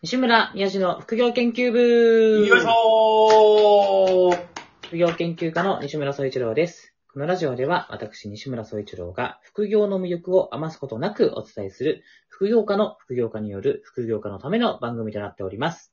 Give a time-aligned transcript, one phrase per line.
[0.00, 4.46] 西村宮治の副業研究部よいしょー
[4.86, 6.94] 副業研究家の西村総一郎です。
[7.12, 15.92] このラジオでは私西村総一郎が副業の魅力を余すことなくお伝えする副業家の副業家による副業家のための番組となっております。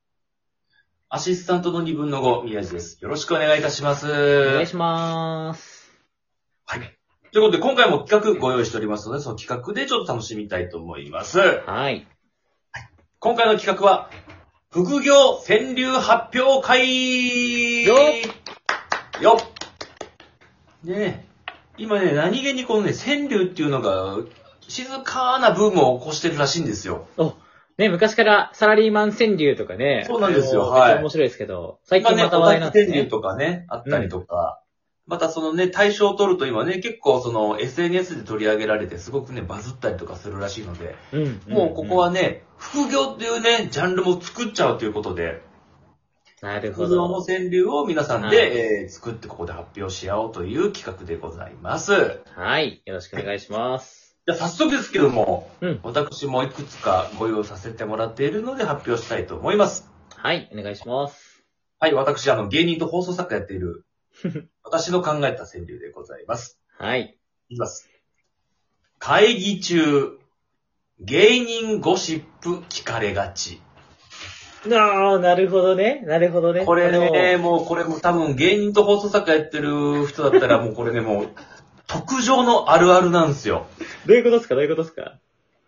[1.09, 2.99] アシスタントの2分の5、宮地です。
[3.01, 4.05] よろしくお願いいたします。
[4.05, 5.91] お願いします。
[6.65, 6.79] はい。
[7.31, 11.39] ということで、今回も企画ご用意しておりますので、その企画でちょっと楽しみたいと思います。
[11.39, 12.07] はい。
[13.25, 14.11] 今回の企画は、
[14.69, 21.25] 副業川柳発表会よっよっねえ、
[21.79, 24.17] 今ね、何気にこのね、川柳っていうのが、
[24.67, 27.07] 静かなブームを起こしてるらしいんですよ。
[27.79, 30.03] ね、昔からサラリーマン川柳とかね。
[30.05, 32.85] そうなんですよはい面白いですけど、最近また話題になってね。
[32.85, 34.61] 小田川柳とかね、あったりとか、
[35.07, 41.41] またそのね、対象を取ると今ね、結構その SNS で取り上げられてすごくね、バズったりとかするらしいので、うん。
[41.47, 45.41] もうここはね、副業っていうね、ジャンルも作っちゃうということで、
[46.41, 47.23] なるほ副業のど。
[47.23, 51.91] 川柳を皆さんはいで、えー作ってここで発表し合おうという企画でございます。
[51.95, 52.81] じはい。
[52.85, 54.17] よろしくお願いします。
[54.27, 55.79] ゃあ早速ですけども、うん。
[55.83, 59.87] 私もいくつかご用意させてもらっているので発表したいと思います。
[60.15, 60.49] はい。
[60.51, 61.43] お願いします。
[61.79, 63.85] はい、私、あの、芸人と放送作家やっている、
[64.63, 66.59] 私の考えた川柳でございます。
[66.77, 67.17] はい。
[67.49, 67.89] いきます。
[68.99, 70.17] 会議中、
[70.99, 73.61] 芸人ゴシップ聞かれがち。
[74.71, 76.01] ああ、なるほどね。
[76.05, 76.65] なるほどね。
[76.65, 81.29] これね、をもうこれも多分芸人と放送作家やってる人だったらもうこれね、もう
[81.87, 83.67] 特上のあるあるなんですよ。
[84.07, 84.55] どういうことですか？
[84.55, 85.19] どういうことですか？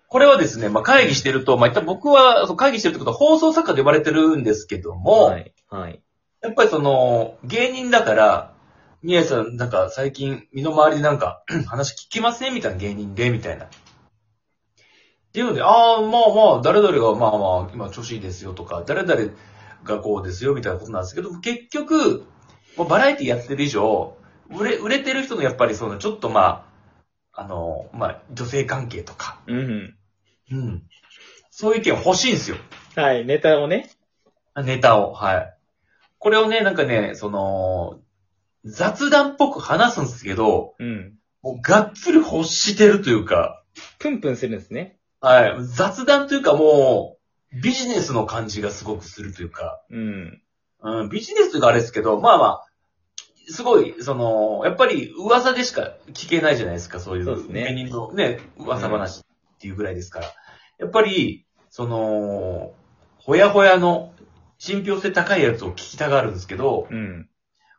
[0.08, 5.54] これはですね、まあ会議してると、まあ一旦僕はそう会議してるってことは放送作家で呼ばれてるんですけども、はい。
[5.70, 6.02] はい。
[6.42, 8.54] やっぱりその、芸人だから、
[9.02, 13.66] 宮治さん、なんか最近、身の回りでなんか、 話聞きませんみたいな芸人で、みたいな。
[13.66, 13.70] っ
[15.34, 19.32] ていうので、ああ、まあまあ、誰々がまあまあ、今調子いいですよとか、誰々
[19.84, 22.26] がこうですよ、みたいなことなんですけど、結局、
[22.76, 24.16] もうバラエティやってる以上、
[24.50, 26.66] 売れ、売れてる人のやっぱりその、ちょっとま
[27.34, 29.96] あ、あの、まあ、女性関係とか、うん。
[30.52, 30.84] うん。
[31.52, 32.58] そういう意見欲しいんですよ。
[32.96, 33.26] はい。
[33.26, 33.90] ネタをね。
[34.64, 35.57] ネタを、はい。
[36.20, 38.00] これをね、なんかね、その、
[38.66, 41.14] 雑談っぽく話すんですけど、うん。
[41.42, 43.64] もうがっつり欲してるというか、
[44.00, 44.98] プンプンするんですね。
[45.22, 45.66] はい。
[45.66, 47.18] 雑談というかも
[47.54, 50.42] う、ビジネスの感じがすごくするというか、うん。
[50.82, 52.66] うん、ビジネスというかあれですけど、まあまあ、
[53.50, 59.24] すごい、その、やっぱり噂でしか聞けないじゃないですか、そういうそうですね芸人のね、噂話っ
[59.60, 60.34] ていうぐらいですから。
[60.80, 62.74] やっぱり、その、
[63.18, 64.14] ほやほやの
[64.58, 67.30] 信憑性高いやつを聞きたがるんですけど、うん。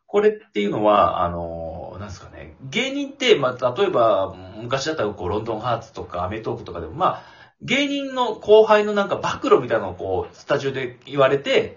[0.07, 7.23] これっていうのは、あの、なんですかね、芸人って、まあ、例えば、昔だったらこう、ロンドンハーツとかアメトークとかでも、まあ、
[7.61, 11.77] 芸人の後輩のなんか暴露みたいなのをこう、スタジオで言われて、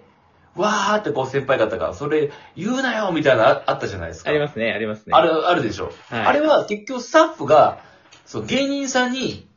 [0.54, 4.30] わーってこう先輩方が、それ言うなよみたいなのああったじゃないですか。
[4.30, 5.14] ありますね、ありますね。
[5.14, 5.92] ある、あるでしょ。
[6.08, 6.26] はい。
[6.26, 7.80] あれは結局スタッフが、
[8.24, 9.48] そう、芸人さんに、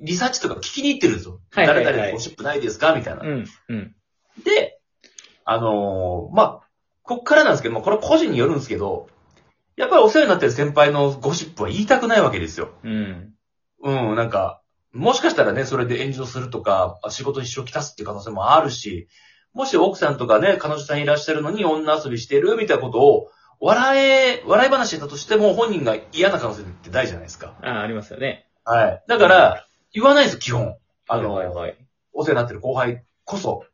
[0.00, 1.38] リサーチとか聞きに行ってるんですよ。
[1.52, 2.94] はいはいはい誰々ゴシップないですか？
[2.94, 3.22] みたいな。
[3.22, 3.46] うん。
[3.68, 3.94] うん。
[4.42, 4.71] で、
[5.44, 6.60] あのーまあ、
[7.02, 9.08] こっからなんですけども、これ個人によるんですけど、
[9.76, 12.70] やっぱりお世話になってる先輩のゴシップは言いたくないわけですよ。
[12.84, 13.32] うん。
[13.82, 14.60] うん、なんか、
[14.92, 19.08] もしかしたらね、それで炎上するとか、仕事に支障をきたすっていう可能性もあるし、
[19.54, 27.54] もし奥さんとかね、彼女さんいらっしゃるのに女遊びしてるみたいなことを、笑え、笑い話してたとしても本人が嫌な可能性って大じゃないですか。
[27.62, 28.46] ああ、ありますよね。
[28.64, 29.02] はい。
[29.06, 30.76] だから、言わないですよ、基本。
[31.08, 31.76] あの、はいはいはい。
[32.12, 33.64] お世話になってる後輩こそ。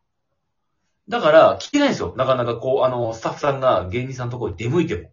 [1.09, 2.15] だから、聞けないんですよ。
[2.17, 5.11] なかなかこう、あの、スタッフさんが芸人さんのところに出向いても。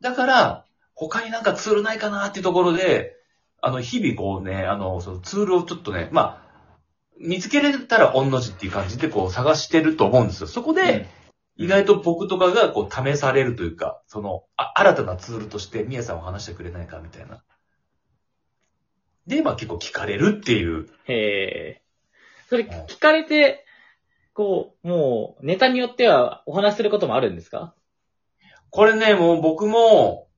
[0.00, 0.64] だから、
[0.94, 3.14] 他になんかツールないかなっていうところで、
[3.60, 6.42] あの、日々こうね、あの、そのツールをちょっとね、まあ、
[7.20, 10.46] 見つけれたら御の字っていう感じでこう探してると思うんですよ。
[10.48, 11.06] そこで、
[11.56, 17.44] 意外と僕とかがこう試されるというか、その、あ新たなツールとして宮さんを話してくれないかみたいな。
[19.28, 20.88] で、まあ結構聞かれるっていう。
[21.06, 21.82] へえ。
[22.48, 23.64] それ、聞かれて、
[24.34, 27.74] こう、もう、ネタによってはお話しすることもあるんですか？
[28.70, 30.28] これね、もう僕も、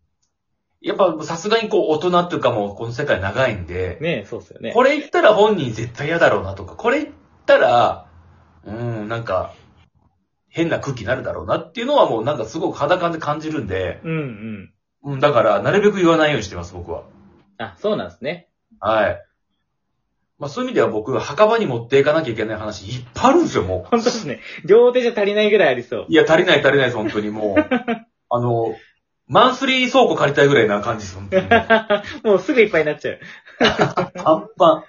[0.81, 4.73] やっぱさすがにこう大人っていうかもうこの世界長いんで、ねえ、そうですよね。
[4.75, 7.15] これ言ったら本人絶対嫌だろうなとか、これ言っ
[7.47, 8.07] たら、
[8.65, 9.55] うん、なんか、
[10.49, 14.73] 変な空気になるだろうなっていうのはもうなんかすごく肌感で感じるんで、うん
[15.05, 15.13] うん。
[15.15, 17.05] うん、だからなるべく言わないようにしてます、僕は。
[17.59, 18.49] あ、そうなんですね。
[18.79, 19.23] はい。
[20.39, 24.41] まあそういう意味では僕、墓場に持っていかなきゃいけない話いっぱいあるんですよ、も本当ですね。
[24.65, 26.07] 両手じゃ足りないぐらいありそうう。。
[26.09, 27.57] いや、足りない足りないです、本当にもう。
[28.31, 28.75] あの、
[29.27, 31.47] マンスリー倉庫借りたいぐらいな感じです、本当に。
[32.25, 33.21] もうすぐいっぱいになっちゃう。
[34.15, 34.85] パンパン。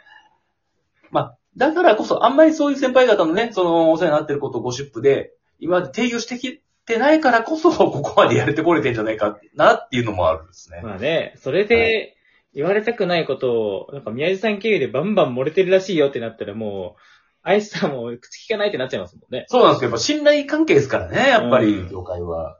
[1.11, 10.81] まあ、だからこそ、あんまりそういう先輩方のね、その、お世話になってることをゴシップで、今まで定義をしてきてないからこそ、ここまでやれてこれてんじゃないかなっていうのもあるんですね。
[10.83, 12.17] まあね、それで、
[12.55, 17.01] 言われたくないことを、なんか宮地さん経由でバンバン漏れてるらしいよってなったらもう、
[17.43, 19.45] あいつさんも口聞かないってなっちゃいますもんね。
[19.49, 22.57] そうなんですけど、やっぱ信頼関係ですからね、やっぱうり、ん業界は。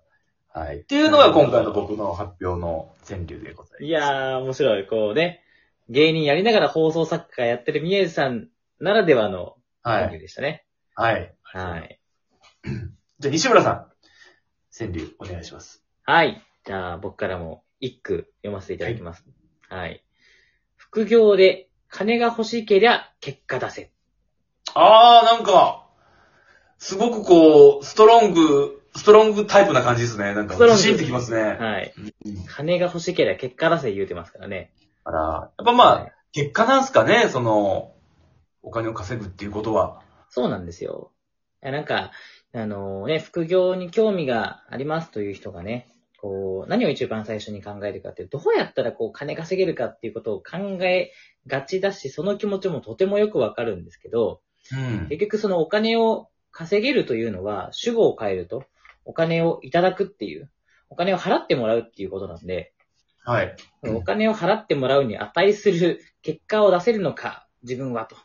[0.50, 0.78] はい。
[0.78, 3.84] っていうのが今回の僕の発表の川柳でございます。
[3.84, 4.86] いやー、面白い。
[4.86, 5.42] こうね、
[5.90, 8.48] 芸人やりながら放送作家やってる宮地さん
[8.80, 10.02] ならではのはい。
[10.04, 10.66] 川柳でしたね。
[10.94, 11.34] はい。
[11.44, 12.00] はい。
[13.20, 13.88] じゃあ、西村さん。
[14.78, 15.84] 川柳、お願いします。
[16.04, 16.42] はい。
[16.66, 19.24] じゃあ、僕からも一句読ませていただきます。
[19.26, 19.45] はい。
[20.76, 23.92] 副業で金が欲しけりゃ結果出せ。
[24.74, 25.88] あー、なんか、
[26.78, 30.34] すごくこう、ストロング、ストロングタイプな感じですね。
[30.34, 31.42] なんか、ストロングズシンってきますね。
[31.42, 31.94] はい。
[32.26, 34.72] うん金が欲しけりゃ結果出せ言うてますからね。
[35.04, 37.94] あら、やっぱまあ、はい結果なんすかね、その、
[38.62, 40.02] お金を稼ぐっていうことは。
[40.28, 41.14] そうなんですよ。
[41.62, 42.12] なんか、
[42.54, 45.88] あのね、副業に興味がありますという人がね、
[46.26, 51.12] こう、何を一番最初に考えるかって、どうやったらこう、金稼げるかっていうことを考え
[51.46, 54.42] がちだし、その気持ちもとてもよくわかるんですけど、
[54.72, 55.08] うん。
[55.10, 58.64] 結局そのお金を稼げるというのは、主語を変えると、
[59.04, 60.50] お金をいただくっていう、
[60.90, 62.74] お金を払ってもらうっていうことなんで、
[63.24, 63.56] はい。
[63.84, 68.16] うんお金を払ってもらうに値する結果を出せるのか、自分はと。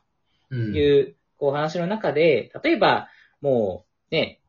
[0.48, 3.08] うんいう、こう話の中で、例えば、
[3.42, 4.40] もう、ね、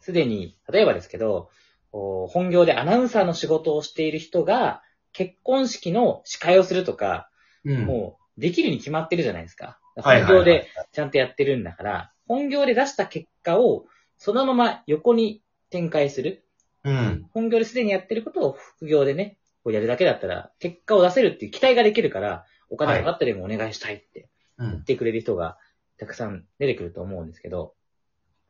[0.00, 1.48] すでに、例えばですけど、
[1.92, 4.82] 本業でアナウンサーの仕事をしている人が、
[5.12, 7.30] 結婚式の司会をするとか、
[7.64, 9.78] うんもう、できるに決まってるじゃないですか。
[9.96, 13.86] 本業でちゃんとやってるんだから、本業で出した結果を、
[14.16, 16.44] そのまま横に展開する。
[16.84, 17.26] うん。
[17.32, 24.84] 本業ですでにやってることを副業でね、こうやるだけだったら、結果を出せるっていう期待ができるから、お金かかってでもお願いしたいってうん言っ。
[24.84, 25.58] てくれる人が
[25.98, 27.74] たくさん出てくると思うんですけど、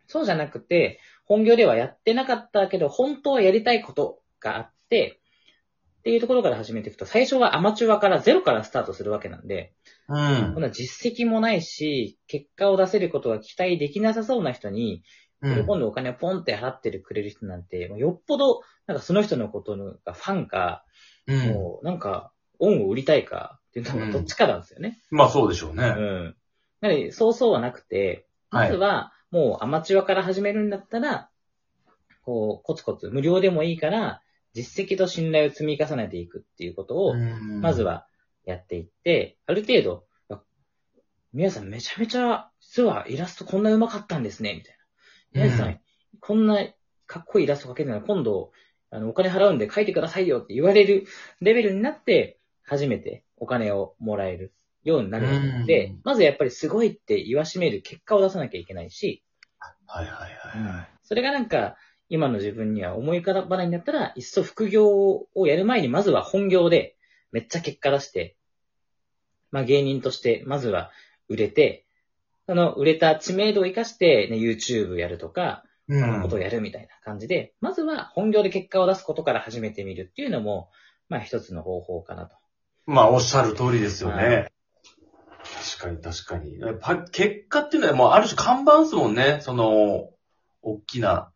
[0.09, 5.21] そうじゃなくて、本業ではやってなかったけど、本当はやりたいことがあって、
[6.01, 9.75] っていうところから始めていくと、最初はアマチュアからゼロからスタートするわけなんで、
[10.09, 10.63] うんこん。
[10.63, 15.03] な実績もないし、結果を出せることが期待できなさそうな人に、
[15.41, 20.85] うん今度お金をポンって払ってくれる人なんて、よっぽど、なんかその人のことがファンか、
[21.29, 21.49] うん。
[21.51, 24.99] もうなんか、恩を売りたいかっていうのがどっちかなんですよね。
[25.11, 25.83] まあそうでしょううね。
[25.91, 26.37] ん。
[26.81, 31.31] なので、そうそうはなくて、まずは、もうアマチュアから始めるんだったら、
[32.23, 34.23] こう、コツコツ、無料でもいいから、
[34.55, 37.83] 実績と信頼を積み重ねていくっていうことを、うんまず。
[37.83, 38.07] は
[38.49, 40.43] やっていって、ある程度、あ
[41.35, 44.77] 皆さんめちゃめちゃ、実はイラストこんな上手かったんですね、みたい
[45.43, 45.47] な。
[45.47, 45.81] 皆さん、うん
[46.21, 46.67] こんな
[47.07, 48.51] かっこいいイラスト描けるなら今度、
[48.91, 51.07] あの、お金払うんで描いてくださいよって言われる
[51.41, 54.53] レベルになって、初めてお金をもらえる
[54.85, 59.23] ようになるわけなんで、うんまずやっぱりすごいって言わしめる結果を出さなきゃいけないし、
[59.87, 60.89] はいはいはいはい。
[61.03, 61.77] それがなんか、
[62.11, 66.97] 今の自分には思い浮かばないんだったら、いっそ副業をやる前に、まずは本業で、
[67.33, 68.37] めっちゃ結果出して、
[69.51, 70.91] まあ芸人として、まずは
[71.29, 71.87] 売れて、
[72.47, 80.71] その売れた知名度を活かして、ね、YouTube やるとか、うそのことをやるみたいな感じで、まずは本業で結果を出すことから始めてみるっていうのも、
[81.09, 82.37] まあ一つの方法かなと。
[82.87, 84.48] まあおっしゃる通りですよはね。
[85.79, 86.59] 確かに確かに。
[87.13, 89.39] 結果っていうのはもうある種看板ですもんね。
[89.41, 90.11] その、
[90.63, 91.31] 大きな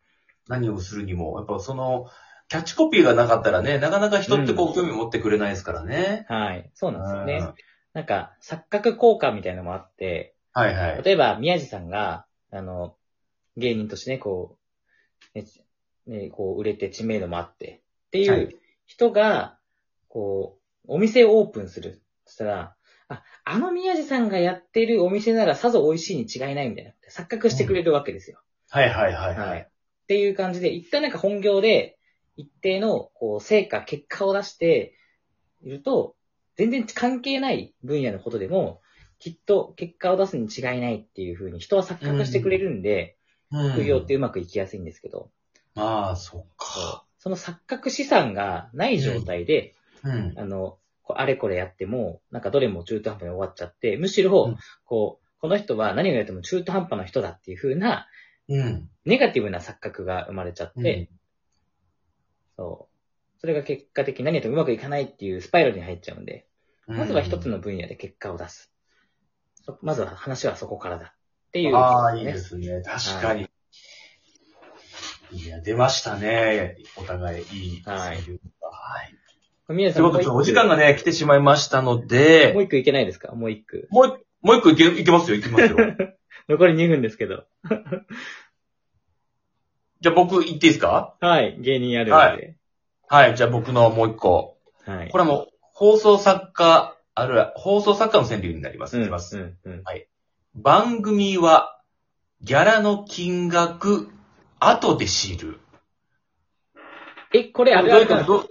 [0.49, 1.37] 何をするにも。
[1.37, 2.07] やっぱその、
[2.49, 6.25] キャッチコピーがなかったらね、なかなか人ってこう興味持ってくれないですからね。
[6.27, 6.69] はい。
[6.73, 7.53] そうなんですよねうん。
[7.93, 11.03] なんか、錯覚効果みたいなのもあって、はいはい。
[11.03, 12.95] 例えば、宮地さんが、あの、
[13.55, 14.57] 芸人としてね、こ
[15.33, 15.45] う、ね、
[16.05, 19.57] ねこう、売れて知名度もあって、っていはいう人が、
[20.09, 22.01] こう、お店をオープンする。
[22.25, 22.75] そしたら、
[23.13, 26.93] あ、あの宮地さんがやってるお店ならさぞ美味しいに違いないみたいな。
[27.09, 28.41] 錯覚してくれるわけですよ。
[28.69, 29.61] はいはいはいははいい。。
[29.61, 29.67] っ
[30.07, 31.97] ていう感じで、一旦なんか本業で、
[32.35, 34.95] 一定の、こう、成果、結果を出して
[35.61, 36.15] いると、
[36.55, 38.81] 全然関係ない分野のことでも、
[39.19, 43.15] きっと結果を出すに違いないっていう風に人は錯覚してくれるんで、
[43.73, 45.29] 副業ってうまくいきやすいんですけど、
[45.75, 47.05] まあ、そっか。
[47.19, 50.33] その錯覚資産がない状態で、うん。
[50.37, 58.07] あの、あれこれやっても、なんかどれも中途半端に終わっちゃって、むしろ、うんこう、この人は何をやっても中途半端な人だっていう風な、
[58.47, 58.89] うん。
[59.05, 61.09] ネガティブな錯覚が生まれちゃって、で、
[62.55, 63.39] そう。
[63.39, 66.47] それが結果的に何やってもうまくいかないっていうスパイラルに入っちゃうんで、
[66.87, 68.71] まずは一つの分野で結果を出す。
[69.65, 72.81] そまずは話はそこからだっていう、ああ、いいですね。
[72.81, 73.49] 確かに。
[75.31, 76.77] いや、出ましたね。
[76.95, 77.83] お互いいい。
[77.83, 78.19] はいはい。
[79.69, 83.33] 宮根さんということで、お時間がね、来てしまいましたのでもう、一句いけないですか？
[83.33, 83.87] もう一句。
[83.91, 85.77] もう、もう一個いけ、いけますよ、いけますよ。
[86.49, 87.45] 残り2分ですけど。
[90.01, 91.15] じゃあ僕言っていいですか？
[91.21, 91.57] はい。
[91.61, 92.55] 芸人あるあるで。
[93.07, 94.57] はい、じゃあ僕のもう一個。
[94.85, 95.09] はい。
[95.09, 98.97] これはもう、放送作家、あるいは放送作家の川柳になります。
[98.97, 99.37] うん、いきます。
[99.37, 99.83] うん、うん。
[100.55, 101.79] 番組は、
[102.41, 104.09] ギャラの金額、
[104.59, 105.59] 後で知る。
[107.33, 108.15] え、これあるあるか？
[108.17, 108.49] などう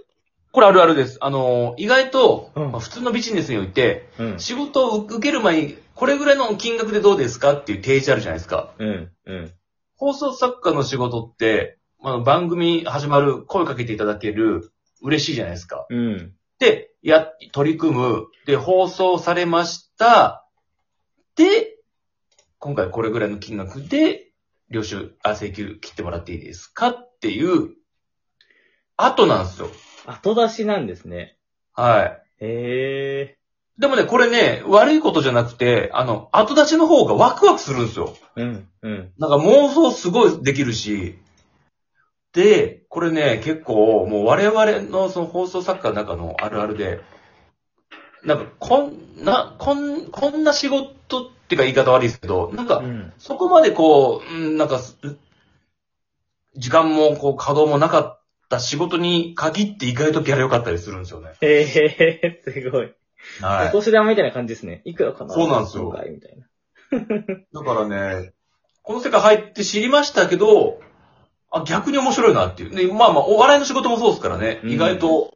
[0.53, 1.17] これあるあるです。
[1.19, 4.39] あのー、意外と、うんまあ普通のビジネスにおいて、うん。
[4.39, 8.71] 仕事を受ける前に、これぐらいの金額でどうですかっていう提示あるじゃないですか。
[8.77, 9.53] うん、うん。
[9.95, 15.87] 放送作家の仕事って、あの、番組始まる、声かけていただける、嬉しいじゃないですか。
[15.89, 16.33] うん。
[16.59, 18.27] で、や、取り組む。
[18.45, 20.47] で、放送されました。
[21.35, 21.79] で、
[22.59, 24.31] 今回これぐらいの金額で、
[24.69, 27.71] 領収、あ、請求切ってもらっていいですかっていう、
[28.97, 29.69] 後なんですよ。
[30.05, 31.37] 後出しなんですね。
[31.73, 32.45] はい。
[32.45, 33.37] へ
[33.79, 38.15] でもね、これね、悪いことじゃなくて、あの、後出しの方がワクワクするんですよ。
[38.35, 38.41] ー。
[38.41, 39.11] うん、うん。
[39.17, 41.17] なんか妄想すごいできるし、
[42.33, 47.01] で、これね、結構、もう我々のその放送作家の中のあるあるで、
[48.23, 53.13] なんか、こんな、こん、こんな仕事っていうか言い方悪いですけど、なんかう、ん。
[53.17, 54.97] そこまでこう、うんなんかす、
[56.55, 58.22] 時間もこう稼働もなかっ
[58.53, 61.31] た仕事に限って意外とギャラ良かったりするんですよね。
[61.41, 62.93] へえ、すごい。
[63.41, 64.81] はお年玉みたいな感じですね。
[64.85, 65.33] いくらかな？
[65.33, 66.45] そうなんですよみたいな。
[67.61, 67.87] だから
[68.21, 68.33] ね、
[68.81, 70.81] この世界入って知りましたけど、
[71.49, 72.75] あ、逆に面白いなっていう。
[72.75, 75.33] で、まあまあ、お笑いの仕事もそうですからね、うん意外と、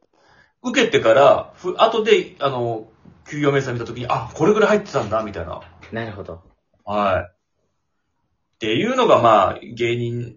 [0.62, 2.88] 受けてから、ふ、後で、あの、
[3.30, 5.60] 給与明細見たときに、あ、これぐらい入ってたんだ、みたいな。
[5.92, 6.42] なるほど。
[6.84, 7.22] はい。
[7.22, 10.36] っていうのが、まあ、芸人、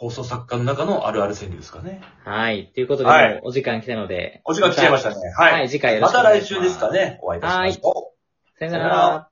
[0.00, 2.00] 放送作家の中のあるある川柳ですかね。
[2.24, 2.70] はい。
[2.74, 4.40] ということで、はいもうお時間来たので。
[4.46, 5.16] お時間来ちゃいましたね。
[5.36, 5.52] はい。
[5.52, 6.48] はい、次回よろましくお願いします。
[6.48, 8.58] た来週ですかね、お会いいたしましょう。
[8.58, 9.29] さよなさよならら。